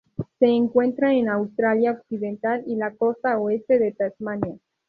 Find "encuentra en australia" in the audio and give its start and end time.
0.47-1.91